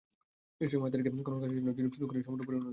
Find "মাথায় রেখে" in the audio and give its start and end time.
0.83-1.09